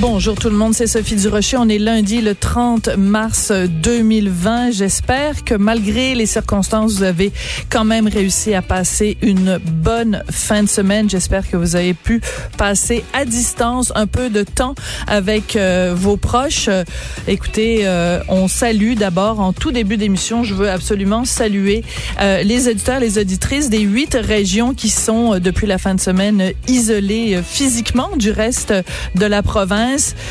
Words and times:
Bonjour 0.00 0.34
tout 0.34 0.50
le 0.50 0.56
monde, 0.56 0.74
c'est 0.74 0.88
Sophie 0.88 1.14
Durocher. 1.14 1.56
On 1.56 1.68
est 1.68 1.78
lundi 1.78 2.20
le 2.20 2.34
30 2.34 2.96
mars 2.96 3.52
2020. 3.52 4.72
J'espère 4.72 5.44
que 5.44 5.54
malgré 5.54 6.16
les 6.16 6.26
circonstances, 6.26 6.94
vous 6.94 7.02
avez 7.04 7.32
quand 7.70 7.84
même 7.84 8.08
réussi 8.08 8.54
à 8.54 8.62
passer 8.62 9.16
une 9.22 9.58
bonne 9.58 10.24
fin 10.30 10.64
de 10.64 10.68
semaine. 10.68 11.08
J'espère 11.08 11.48
que 11.48 11.56
vous 11.56 11.76
avez 11.76 11.94
pu 11.94 12.20
passer 12.58 13.04
à 13.12 13.24
distance 13.24 13.92
un 13.94 14.08
peu 14.08 14.30
de 14.30 14.42
temps 14.42 14.74
avec 15.06 15.54
euh, 15.54 15.94
vos 15.96 16.16
proches. 16.16 16.66
Euh, 16.68 16.82
écoutez, 17.28 17.82
euh, 17.82 18.20
on 18.28 18.48
salue 18.48 18.94
d'abord 18.94 19.38
en 19.38 19.52
tout 19.52 19.70
début 19.70 19.96
d'émission, 19.96 20.42
je 20.42 20.54
veux 20.54 20.70
absolument 20.70 21.24
saluer 21.24 21.84
les 22.20 22.68
auditeurs, 22.68 23.00
les 23.00 23.18
auditrices 23.18 23.70
des 23.70 23.80
huit 23.80 24.16
régions 24.20 24.74
qui 24.74 24.88
sont 24.88 25.38
depuis 25.38 25.66
la 25.66 25.78
fin 25.78 25.94
de 25.94 26.00
semaine 26.00 26.52
isolées 26.68 27.40
physiquement 27.44 28.10
du 28.16 28.30
reste 28.30 28.72
de 29.14 29.26
la 29.26 29.42
province 29.42 29.83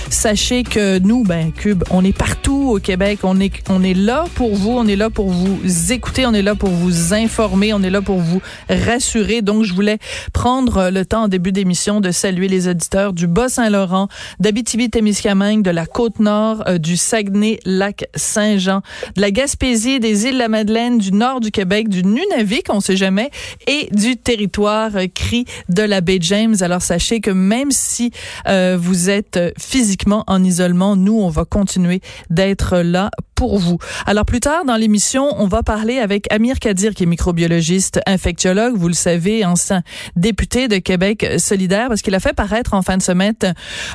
Sachez 0.09 0.63
que 0.63 0.99
nous, 0.99 1.23
ben 1.23 1.51
Cube, 1.51 1.83
on 1.91 2.03
est 2.03 2.17
partout 2.17 2.71
au 2.71 2.79
Québec. 2.79 3.19
On 3.23 3.39
est 3.39 3.51
on 3.69 3.83
est 3.83 3.93
là 3.93 4.25
pour 4.35 4.55
vous. 4.55 4.71
On 4.71 4.87
est 4.87 4.95
là 4.95 5.09
pour 5.09 5.29
vous 5.29 5.91
écouter. 5.91 6.25
On 6.25 6.33
est 6.33 6.41
là 6.41 6.55
pour 6.55 6.69
vous 6.69 7.13
informer. 7.13 7.73
On 7.73 7.83
est 7.83 7.89
là 7.89 8.01
pour 8.01 8.19
vous 8.19 8.41
rassurer. 8.69 9.41
Donc, 9.41 9.63
je 9.63 9.73
voulais 9.73 9.99
prendre 10.33 10.89
le 10.89 11.05
temps 11.05 11.23
en 11.23 11.27
début 11.27 11.51
d'émission 11.51 12.01
de 12.01 12.11
saluer 12.11 12.47
les 12.47 12.67
auditeurs 12.67 13.13
du 13.13 13.27
Bas-Saint-Laurent, 13.27 14.07
d'Abitibi-Témiscamingue, 14.39 15.63
de 15.63 15.71
la 15.71 15.85
Côte-Nord, 15.85 16.63
euh, 16.67 16.77
du 16.77 16.97
Saguenay-Lac-Saint-Jean, 16.97 18.81
de 19.15 19.21
la 19.21 19.31
Gaspésie, 19.31 19.99
des 19.99 20.25
îles 20.25 20.33
de 20.33 20.39
la 20.39 20.49
Madeleine, 20.49 20.97
du 20.97 21.11
nord 21.11 21.39
du 21.39 21.51
Québec, 21.51 21.89
du 21.89 22.03
Nunavik, 22.03 22.67
on 22.69 22.79
sait 22.79 22.95
jamais, 22.95 23.29
et 23.67 23.89
du 23.91 24.17
territoire 24.17 24.91
euh, 24.95 25.07
cri 25.13 25.45
de 25.69 25.83
la 25.83 26.01
baie 26.01 26.17
James. 26.21 26.55
Alors, 26.61 26.81
sachez 26.81 27.19
que 27.19 27.31
même 27.31 27.71
si 27.71 28.11
euh, 28.47 28.77
vous 28.79 29.09
êtes 29.09 29.39
physiquement 29.57 30.23
en 30.27 30.43
isolement, 30.43 30.95
nous, 30.95 31.19
on 31.19 31.29
va 31.29 31.45
continuer 31.45 32.01
d'être 32.29 32.77
là 32.79 33.09
pour 33.35 33.57
vous. 33.57 33.77
Alors 34.05 34.25
plus 34.25 34.39
tard 34.39 34.63
dans 34.65 34.75
l'émission, 34.75 35.29
on 35.37 35.47
va 35.47 35.63
parler 35.63 35.97
avec 35.97 36.31
Amir 36.31 36.59
Kadir, 36.59 36.93
qui 36.93 37.03
est 37.03 37.07
microbiologiste, 37.07 37.99
infectiologue, 38.05 38.75
vous 38.75 38.87
le 38.87 38.93
savez, 38.93 39.43
ancien 39.43 39.81
député 40.15 40.67
de 40.67 40.77
Québec 40.77 41.27
solidaire, 41.37 41.87
parce 41.87 42.01
qu'il 42.01 42.15
a 42.15 42.19
fait 42.19 42.33
paraître 42.33 42.73
en 42.73 42.81
fin 42.81 42.97
de 42.97 43.01
semaine 43.01 43.33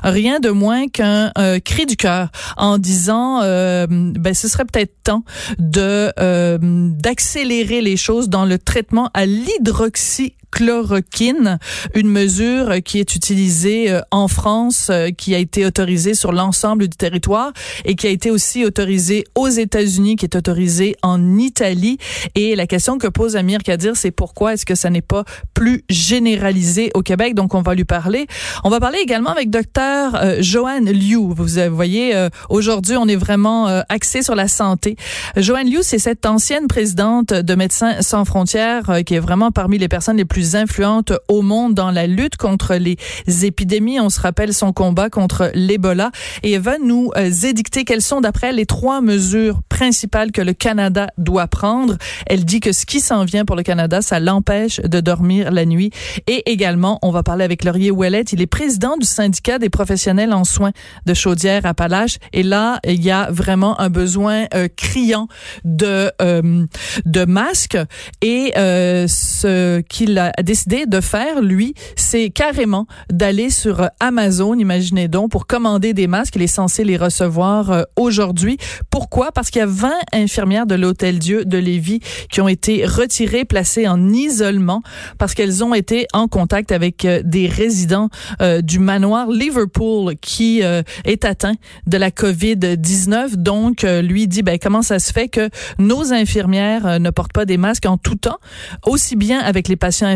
rien 0.02 0.40
de 0.40 0.50
moins 0.50 0.88
qu'un 0.88 1.32
euh, 1.38 1.58
cri 1.60 1.86
du 1.86 1.96
cœur 1.96 2.30
en 2.56 2.78
disant, 2.78 3.40
euh, 3.42 3.86
ben 3.88 4.34
ce 4.34 4.48
serait 4.48 4.64
peut-être 4.64 4.94
temps 5.02 5.24
de 5.58 6.12
euh, 6.18 6.58
d'accélérer 6.60 7.80
les 7.80 7.96
choses 7.96 8.28
dans 8.28 8.44
le 8.44 8.58
traitement 8.58 9.10
à 9.14 9.26
l'hydroxy 9.26 10.34
chloroquine, 10.50 11.58
une 11.94 12.08
mesure 12.08 12.76
qui 12.84 12.98
est 12.98 13.14
utilisée 13.14 13.90
euh, 13.90 14.00
en 14.10 14.28
France, 14.28 14.88
euh, 14.90 15.10
qui 15.10 15.34
a 15.34 15.38
été 15.38 15.66
autorisée 15.66 16.14
sur 16.14 16.32
l'ensemble 16.32 16.88
du 16.88 16.96
territoire 16.96 17.52
et 17.84 17.94
qui 17.94 18.06
a 18.06 18.10
été 18.10 18.30
aussi 18.30 18.64
autorisée 18.64 19.24
aux 19.34 19.48
États-Unis, 19.48 20.16
qui 20.16 20.24
est 20.24 20.36
autorisée 20.36 20.96
en 21.02 21.38
Italie. 21.38 21.98
Et 22.34 22.56
la 22.56 22.66
question 22.66 22.98
que 22.98 23.06
pose 23.06 23.36
Amir 23.36 23.62
Kadir, 23.62 23.96
c'est 23.96 24.10
pourquoi 24.10 24.54
est-ce 24.54 24.66
que 24.66 24.74
ça 24.74 24.90
n'est 24.90 25.02
pas 25.02 25.24
plus 25.54 25.84
généralisé 25.88 26.90
au 26.94 27.02
Québec? 27.02 27.34
Donc, 27.34 27.54
on 27.54 27.62
va 27.62 27.74
lui 27.74 27.84
parler. 27.84 28.26
On 28.64 28.70
va 28.70 28.80
parler 28.80 28.98
également 29.02 29.30
avec 29.30 29.50
docteur 29.50 30.14
euh, 30.16 30.38
Joanne 30.40 30.90
Liu. 30.90 31.16
Vous 31.16 31.46
voyez, 31.70 32.28
aujourd'hui, 32.48 32.96
on 32.96 33.06
est 33.06 33.16
vraiment 33.16 33.66
axé 33.88 34.22
sur 34.22 34.34
la 34.34 34.48
santé. 34.48 34.96
Joanne 35.36 35.70
Liu, 35.70 35.80
c'est 35.82 35.98
cette 35.98 36.26
ancienne 36.26 36.68
présidente 36.68 37.32
de 37.32 37.54
Médecins 37.54 38.00
sans 38.02 38.24
frontières 38.24 39.02
qui 39.04 39.14
est 39.14 39.20
vraiment 39.20 39.50
parmi 39.50 39.78
les 39.78 39.88
personnes 39.88 40.16
les 40.16 40.24
plus 40.24 40.37
influente 40.56 41.12
au 41.28 41.42
monde 41.42 41.74
dans 41.74 41.90
la 41.90 42.06
lutte 42.06 42.36
contre 42.36 42.74
les 42.74 42.96
épidémies. 43.44 44.00
On 44.00 44.10
se 44.10 44.20
rappelle 44.20 44.54
son 44.54 44.72
combat 44.72 45.10
contre 45.10 45.50
l'Ebola 45.54 46.10
et 46.42 46.52
elle 46.52 46.60
va 46.60 46.78
nous 46.78 47.10
euh, 47.16 47.30
édicter 47.30 47.84
quelles 47.84 48.02
sont 48.02 48.20
d'après 48.20 48.52
les 48.52 48.66
trois 48.66 49.00
mesures 49.00 49.60
principales 49.68 50.32
que 50.32 50.42
le 50.42 50.52
Canada 50.52 51.08
doit 51.18 51.46
prendre. 51.46 51.96
Elle 52.26 52.44
dit 52.44 52.60
que 52.60 52.72
ce 52.72 52.86
qui 52.86 53.00
s'en 53.00 53.24
vient 53.24 53.44
pour 53.44 53.56
le 53.56 53.62
Canada, 53.62 54.02
ça 54.02 54.20
l'empêche 54.20 54.80
de 54.80 55.00
dormir 55.00 55.50
la 55.50 55.64
nuit. 55.64 55.90
Et 56.26 56.50
également, 56.50 56.98
on 57.02 57.10
va 57.10 57.22
parler 57.22 57.44
avec 57.44 57.64
Laurier 57.64 57.90
Ouellet. 57.90 58.24
Il 58.32 58.40
est 58.40 58.46
président 58.46 58.96
du 58.96 59.06
syndicat 59.06 59.58
des 59.58 59.70
professionnels 59.70 60.32
en 60.32 60.44
soins 60.44 60.72
de 61.06 61.14
Chaudière-Appalaches. 61.14 62.18
Et 62.32 62.42
là, 62.42 62.80
il 62.84 63.02
y 63.02 63.10
a 63.10 63.30
vraiment 63.30 63.80
un 63.80 63.90
besoin 63.90 64.46
euh, 64.54 64.68
criant 64.74 65.28
de 65.64 66.10
euh, 66.22 66.66
de 67.04 67.24
masques. 67.24 67.78
Et 68.22 68.52
ce 68.56 69.80
qu'il 69.80 70.18
a 70.18 70.27
décidé 70.42 70.86
de 70.86 71.00
faire, 71.00 71.40
lui, 71.40 71.74
c'est 71.96 72.30
carrément 72.30 72.86
d'aller 73.10 73.50
sur 73.50 73.88
Amazon, 74.00 74.54
imaginez 74.54 75.08
donc, 75.08 75.30
pour 75.30 75.46
commander 75.46 75.92
des 75.94 76.06
masques. 76.06 76.36
Il 76.36 76.42
est 76.42 76.46
censé 76.46 76.84
les 76.84 76.96
recevoir 76.96 77.70
euh, 77.70 77.82
aujourd'hui. 77.96 78.58
Pourquoi? 78.90 79.32
Parce 79.32 79.50
qu'il 79.50 79.60
y 79.60 79.62
a 79.62 79.66
20 79.66 79.92
infirmières 80.12 80.66
de 80.66 80.74
l'Hôtel 80.74 81.18
Dieu 81.18 81.44
de 81.44 81.58
Lévis 81.58 82.00
qui 82.30 82.40
ont 82.40 82.48
été 82.48 82.84
retirées, 82.84 83.44
placées 83.44 83.88
en 83.88 84.08
isolement 84.12 84.82
parce 85.18 85.34
qu'elles 85.34 85.64
ont 85.64 85.74
été 85.74 86.06
en 86.12 86.28
contact 86.28 86.72
avec 86.72 87.04
euh, 87.04 87.22
des 87.24 87.46
résidents 87.46 88.08
euh, 88.40 88.60
du 88.60 88.78
manoir 88.78 89.28
Liverpool 89.30 90.14
qui 90.20 90.60
est 90.60 91.24
atteint 91.24 91.54
de 91.86 91.96
la 91.96 92.10
COVID-19. 92.10 93.36
Donc, 93.36 93.82
lui 93.82 94.26
dit, 94.28 94.42
ben, 94.42 94.58
comment 94.60 94.82
ça 94.82 94.98
se 94.98 95.12
fait 95.12 95.28
que 95.28 95.48
nos 95.78 96.12
infirmières 96.12 97.00
ne 97.00 97.10
portent 97.10 97.32
pas 97.32 97.44
des 97.44 97.56
masques 97.56 97.86
en 97.86 97.96
tout 97.96 98.14
temps, 98.14 98.38
aussi 98.86 99.16
bien 99.16 99.40
avec 99.40 99.68
les 99.68 99.76
patients 99.76 100.08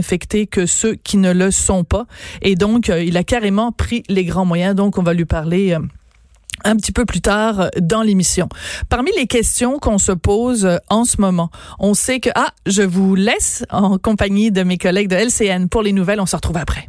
que 0.51 0.67
ceux 0.67 0.95
qui 0.95 1.17
ne 1.17 1.33
le 1.33 1.51
sont 1.51 1.85
pas. 1.85 2.07
Et 2.43 2.55
donc, 2.55 2.91
euh, 2.91 3.03
il 3.03 3.17
a 3.17 3.25
carrément 3.25 3.73
pris 3.73 4.03
les 4.09 4.25
grands 4.25 4.45
moyens. 4.45 4.75
Donc, 4.75 4.99
on 4.99 5.03
va 5.03 5.15
lui 5.15 5.25
parler. 5.25 5.73
Euh, 5.73 5.81
un 6.65 6.77
petit 6.77 6.93
peu 6.93 7.05
plus 7.05 7.21
tard 7.21 7.61
euh, 7.61 7.69
dans 7.81 8.03
l'émission. 8.03 8.49
Parmi 8.89 9.11
les 9.17 9.27
questions 9.27 9.79
qu'on 9.81 9.99
se 9.99 10.13
pose 10.13 10.79
en 10.91 11.05
ce 11.05 11.21
moment, 11.21 11.51
on 11.81 11.95
sait 11.95 12.21
que, 12.21 12.31
ah, 12.37 12.53
je 12.67 12.83
vous 12.83 13.17
laisse 13.17 13.65
en 13.71 13.99
compagnie 13.99 14.53
de 14.53 14.63
mes 14.63 14.79
collègues 14.79 15.09
de 15.09 15.17
LCN 15.17 15.69
pour 15.69 15.83
les 15.83 15.93
nouvelles. 15.93 16.21
On 16.21 16.27
se 16.27 16.37
retrouve 16.37 16.59
après. 16.59 16.89